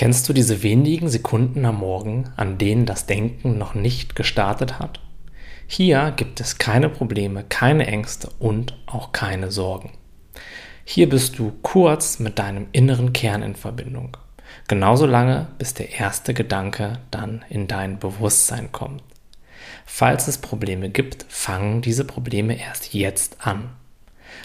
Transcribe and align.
Kennst 0.00 0.26
du 0.30 0.32
diese 0.32 0.62
wenigen 0.62 1.10
Sekunden 1.10 1.66
am 1.66 1.80
Morgen, 1.80 2.30
an 2.36 2.56
denen 2.56 2.86
das 2.86 3.04
Denken 3.04 3.58
noch 3.58 3.74
nicht 3.74 4.16
gestartet 4.16 4.78
hat? 4.78 4.98
Hier 5.66 6.14
gibt 6.16 6.40
es 6.40 6.56
keine 6.56 6.88
Probleme, 6.88 7.44
keine 7.46 7.86
Ängste 7.86 8.30
und 8.38 8.74
auch 8.86 9.12
keine 9.12 9.50
Sorgen. 9.50 9.92
Hier 10.86 11.06
bist 11.06 11.38
du 11.38 11.52
kurz 11.60 12.18
mit 12.18 12.38
deinem 12.38 12.68
inneren 12.72 13.12
Kern 13.12 13.42
in 13.42 13.56
Verbindung. 13.56 14.16
Genauso 14.68 15.04
lange, 15.04 15.48
bis 15.58 15.74
der 15.74 15.92
erste 15.92 16.32
Gedanke 16.32 16.94
dann 17.10 17.44
in 17.50 17.66
dein 17.68 17.98
Bewusstsein 17.98 18.72
kommt. 18.72 19.02
Falls 19.84 20.28
es 20.28 20.38
Probleme 20.38 20.88
gibt, 20.88 21.26
fangen 21.28 21.82
diese 21.82 22.06
Probleme 22.06 22.58
erst 22.58 22.94
jetzt 22.94 23.46
an. 23.46 23.68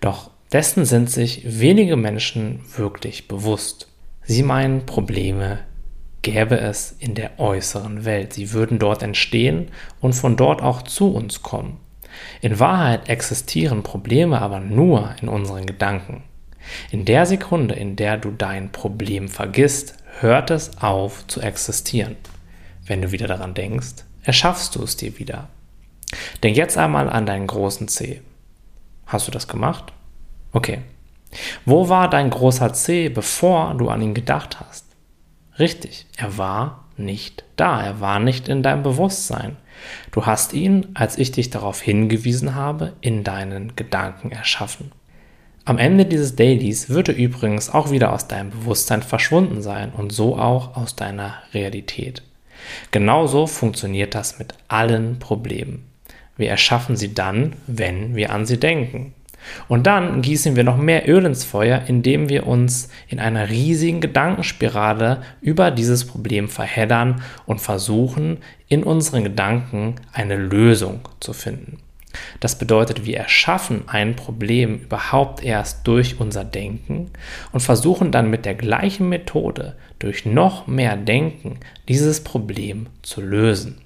Doch 0.00 0.32
dessen 0.52 0.84
sind 0.84 1.08
sich 1.08 1.60
wenige 1.60 1.94
Menschen 1.94 2.64
wirklich 2.76 3.28
bewusst. 3.28 3.86
Sie 4.26 4.42
meinen, 4.42 4.86
Probleme 4.86 5.60
gäbe 6.22 6.58
es 6.58 6.96
in 6.98 7.14
der 7.14 7.38
äußeren 7.38 8.04
Welt. 8.04 8.32
Sie 8.32 8.52
würden 8.52 8.80
dort 8.80 9.04
entstehen 9.04 9.68
und 10.00 10.14
von 10.14 10.36
dort 10.36 10.60
auch 10.60 10.82
zu 10.82 11.14
uns 11.14 11.42
kommen. 11.42 11.78
In 12.40 12.58
Wahrheit 12.58 13.08
existieren 13.08 13.84
Probleme 13.84 14.40
aber 14.40 14.58
nur 14.58 15.14
in 15.22 15.28
unseren 15.28 15.66
Gedanken. 15.66 16.24
In 16.90 17.04
der 17.04 17.26
Sekunde, 17.26 17.76
in 17.76 17.94
der 17.94 18.16
du 18.16 18.32
dein 18.32 18.72
Problem 18.72 19.28
vergisst, 19.28 19.94
hört 20.18 20.50
es 20.50 20.78
auf 20.78 21.24
zu 21.28 21.40
existieren. 21.40 22.16
Wenn 22.84 23.02
du 23.02 23.12
wieder 23.12 23.28
daran 23.28 23.54
denkst, 23.54 24.04
erschaffst 24.24 24.74
du 24.74 24.82
es 24.82 24.96
dir 24.96 25.18
wieder. 25.20 25.48
Denk 26.42 26.56
jetzt 26.56 26.76
einmal 26.76 27.08
an 27.08 27.26
deinen 27.26 27.46
großen 27.46 27.86
C. 27.86 28.22
Hast 29.06 29.28
du 29.28 29.30
das 29.30 29.46
gemacht? 29.46 29.92
Okay, 30.50 30.80
wo 31.64 31.88
war 31.88 32.08
dein 32.08 32.30
großer 32.30 32.72
C, 32.72 33.08
bevor 33.08 33.74
du 33.74 33.88
an 33.88 34.02
ihn 34.02 34.14
gedacht 34.14 34.60
hast? 34.60 34.84
Richtig, 35.58 36.06
er 36.16 36.38
war 36.38 36.84
nicht 36.96 37.44
da, 37.56 37.82
er 37.82 38.00
war 38.00 38.20
nicht 38.20 38.48
in 38.48 38.62
deinem 38.62 38.82
Bewusstsein. 38.82 39.56
Du 40.10 40.26
hast 40.26 40.52
ihn, 40.52 40.88
als 40.94 41.18
ich 41.18 41.32
dich 41.32 41.50
darauf 41.50 41.80
hingewiesen 41.80 42.54
habe, 42.54 42.94
in 43.00 43.24
deinen 43.24 43.76
Gedanken 43.76 44.32
erschaffen. 44.32 44.92
Am 45.64 45.78
Ende 45.78 46.06
dieses 46.06 46.36
Dailies 46.36 46.90
wird 46.90 47.08
er 47.08 47.16
übrigens 47.16 47.70
auch 47.70 47.90
wieder 47.90 48.12
aus 48.12 48.28
deinem 48.28 48.50
Bewusstsein 48.50 49.02
verschwunden 49.02 49.62
sein 49.62 49.90
und 49.90 50.12
so 50.12 50.38
auch 50.38 50.76
aus 50.76 50.94
deiner 50.94 51.34
Realität. 51.52 52.22
Genauso 52.92 53.46
funktioniert 53.46 54.14
das 54.14 54.38
mit 54.38 54.54
allen 54.68 55.18
Problemen. 55.18 55.84
Wir 56.36 56.50
erschaffen 56.50 56.96
sie 56.96 57.14
dann, 57.14 57.54
wenn 57.66 58.14
wir 58.14 58.30
an 58.30 58.46
sie 58.46 58.60
denken. 58.60 59.14
Und 59.68 59.86
dann 59.86 60.22
gießen 60.22 60.56
wir 60.56 60.64
noch 60.64 60.76
mehr 60.76 61.08
Öl 61.08 61.24
ins 61.24 61.44
Feuer, 61.44 61.82
indem 61.86 62.28
wir 62.28 62.46
uns 62.46 62.88
in 63.08 63.20
einer 63.20 63.48
riesigen 63.48 64.00
Gedankenspirale 64.00 65.22
über 65.40 65.70
dieses 65.70 66.06
Problem 66.06 66.48
verheddern 66.48 67.22
und 67.46 67.60
versuchen, 67.60 68.38
in 68.68 68.82
unseren 68.82 69.24
Gedanken 69.24 69.96
eine 70.12 70.36
Lösung 70.36 71.08
zu 71.20 71.32
finden. 71.32 71.78
Das 72.40 72.58
bedeutet, 72.58 73.04
wir 73.04 73.18
erschaffen 73.18 73.84
ein 73.88 74.16
Problem 74.16 74.78
überhaupt 74.80 75.44
erst 75.44 75.86
durch 75.86 76.18
unser 76.18 76.44
Denken 76.44 77.10
und 77.52 77.60
versuchen 77.60 78.10
dann 78.10 78.30
mit 78.30 78.44
der 78.44 78.54
gleichen 78.54 79.08
Methode, 79.08 79.76
durch 79.98 80.24
noch 80.24 80.66
mehr 80.66 80.96
Denken, 80.96 81.58
dieses 81.88 82.22
Problem 82.22 82.86
zu 83.02 83.20
lösen. 83.20 83.80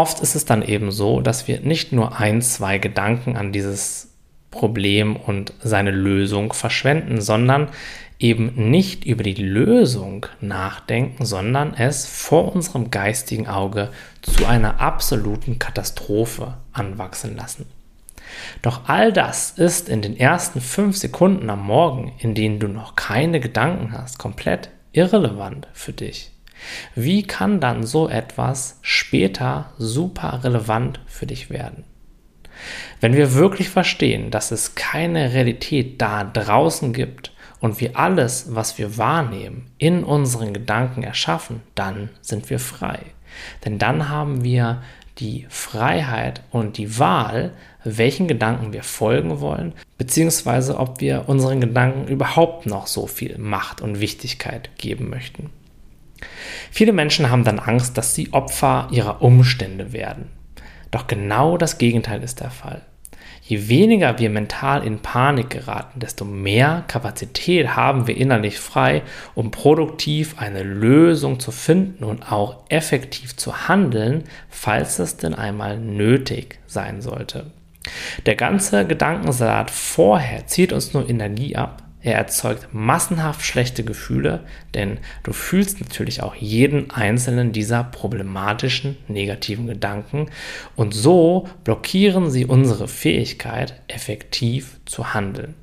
Oft 0.00 0.20
ist 0.20 0.34
es 0.34 0.46
dann 0.46 0.62
eben 0.62 0.92
so, 0.92 1.20
dass 1.20 1.46
wir 1.46 1.60
nicht 1.60 1.92
nur 1.92 2.18
ein, 2.18 2.40
zwei 2.40 2.78
Gedanken 2.78 3.36
an 3.36 3.52
dieses 3.52 4.14
Problem 4.50 5.14
und 5.14 5.52
seine 5.62 5.90
Lösung 5.90 6.54
verschwenden, 6.54 7.20
sondern 7.20 7.68
eben 8.18 8.70
nicht 8.70 9.04
über 9.04 9.22
die 9.22 9.34
Lösung 9.34 10.24
nachdenken, 10.40 11.26
sondern 11.26 11.74
es 11.74 12.06
vor 12.06 12.54
unserem 12.54 12.90
geistigen 12.90 13.46
Auge 13.46 13.90
zu 14.22 14.46
einer 14.46 14.80
absoluten 14.80 15.58
Katastrophe 15.58 16.54
anwachsen 16.72 17.36
lassen. 17.36 17.66
Doch 18.62 18.88
all 18.88 19.12
das 19.12 19.50
ist 19.50 19.90
in 19.90 20.00
den 20.00 20.16
ersten 20.16 20.62
fünf 20.62 20.96
Sekunden 20.96 21.50
am 21.50 21.66
Morgen, 21.66 22.14
in 22.20 22.34
denen 22.34 22.58
du 22.58 22.68
noch 22.68 22.96
keine 22.96 23.38
Gedanken 23.38 23.92
hast, 23.92 24.18
komplett 24.18 24.70
irrelevant 24.92 25.68
für 25.74 25.92
dich. 25.92 26.30
Wie 26.94 27.22
kann 27.22 27.60
dann 27.60 27.84
so 27.84 28.08
etwas 28.08 28.78
später 28.82 29.72
super 29.78 30.40
relevant 30.44 31.00
für 31.06 31.26
dich 31.26 31.50
werden? 31.50 31.84
Wenn 33.00 33.14
wir 33.14 33.34
wirklich 33.34 33.68
verstehen, 33.68 34.30
dass 34.30 34.50
es 34.50 34.74
keine 34.74 35.32
Realität 35.32 36.00
da 36.00 36.24
draußen 36.24 36.92
gibt 36.92 37.32
und 37.60 37.80
wir 37.80 37.96
alles, 37.98 38.54
was 38.54 38.78
wir 38.78 38.98
wahrnehmen, 38.98 39.70
in 39.78 40.04
unseren 40.04 40.52
Gedanken 40.52 41.02
erschaffen, 41.02 41.62
dann 41.74 42.10
sind 42.20 42.50
wir 42.50 42.58
frei. 42.58 42.98
Denn 43.64 43.78
dann 43.78 44.08
haben 44.08 44.44
wir 44.44 44.82
die 45.18 45.46
Freiheit 45.48 46.42
und 46.50 46.78
die 46.78 46.98
Wahl, 46.98 47.52
welchen 47.84 48.26
Gedanken 48.26 48.72
wir 48.72 48.82
folgen 48.82 49.40
wollen, 49.40 49.74
beziehungsweise 49.98 50.78
ob 50.78 51.00
wir 51.00 51.28
unseren 51.28 51.60
Gedanken 51.60 52.08
überhaupt 52.08 52.66
noch 52.66 52.86
so 52.86 53.06
viel 53.06 53.38
Macht 53.38 53.80
und 53.80 54.00
Wichtigkeit 54.00 54.70
geben 54.78 55.10
möchten. 55.10 55.50
Viele 56.70 56.92
Menschen 56.92 57.30
haben 57.30 57.44
dann 57.44 57.58
Angst, 57.58 57.98
dass 57.98 58.14
sie 58.14 58.32
Opfer 58.32 58.88
ihrer 58.90 59.22
Umstände 59.22 59.92
werden. 59.92 60.30
Doch 60.90 61.06
genau 61.06 61.56
das 61.56 61.78
Gegenteil 61.78 62.22
ist 62.22 62.40
der 62.40 62.50
Fall. 62.50 62.82
Je 63.42 63.68
weniger 63.68 64.20
wir 64.20 64.30
mental 64.30 64.84
in 64.86 65.00
Panik 65.00 65.50
geraten, 65.50 65.98
desto 65.98 66.24
mehr 66.24 66.84
Kapazität 66.86 67.74
haben 67.74 68.06
wir 68.06 68.16
innerlich 68.16 68.60
frei, 68.60 69.02
um 69.34 69.50
produktiv 69.50 70.36
eine 70.38 70.62
Lösung 70.62 71.40
zu 71.40 71.50
finden 71.50 72.04
und 72.04 72.30
auch 72.30 72.58
effektiv 72.68 73.36
zu 73.36 73.66
handeln, 73.66 74.22
falls 74.48 75.00
es 75.00 75.16
denn 75.16 75.34
einmal 75.34 75.80
nötig 75.80 76.60
sein 76.68 77.02
sollte. 77.02 77.50
Der 78.26 78.36
ganze 78.36 78.86
Gedankensalat 78.86 79.70
vorher 79.72 80.46
zieht 80.46 80.72
uns 80.72 80.94
nur 80.94 81.08
Energie 81.10 81.56
ab, 81.56 81.82
er 82.02 82.14
erzeugt 82.14 82.68
massenhaft 82.72 83.44
schlechte 83.44 83.84
Gefühle, 83.84 84.40
denn 84.74 84.98
du 85.22 85.32
fühlst 85.32 85.80
natürlich 85.80 86.22
auch 86.22 86.34
jeden 86.34 86.90
einzelnen 86.90 87.52
dieser 87.52 87.84
problematischen 87.84 88.96
negativen 89.08 89.66
Gedanken 89.66 90.30
und 90.76 90.94
so 90.94 91.48
blockieren 91.64 92.30
sie 92.30 92.46
unsere 92.46 92.88
Fähigkeit, 92.88 93.74
effektiv 93.88 94.80
zu 94.86 95.12
handeln. 95.12 95.54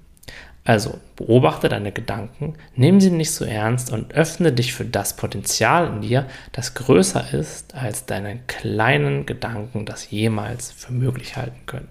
Also 0.63 0.99
beobachte 1.15 1.69
deine 1.69 1.93
Gedanken, 1.93 2.55
nimm 2.75 2.99
sie 2.99 3.09
nicht 3.09 3.31
so 3.31 3.45
ernst 3.45 3.89
und 3.89 4.13
öffne 4.13 4.51
dich 4.51 4.73
für 4.73 4.83
das 4.83 5.15
Potenzial 5.15 5.87
in 5.87 6.01
dir, 6.01 6.27
das 6.51 6.73
größer 6.73 7.33
ist, 7.33 7.73
als 7.73 8.05
deine 8.05 8.39
kleinen 8.47 9.25
Gedanken 9.25 9.85
das 9.85 10.11
jemals 10.11 10.71
für 10.71 10.91
möglich 10.91 11.37
halten 11.37 11.65
können. 11.67 11.87